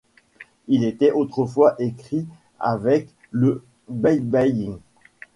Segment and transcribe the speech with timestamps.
[0.67, 2.25] Il était autrefois écrit
[2.59, 4.79] avec le baybayin.